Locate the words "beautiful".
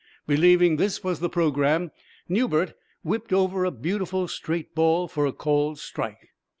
3.69-4.27